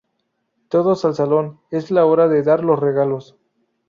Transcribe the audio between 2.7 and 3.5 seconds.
regalos.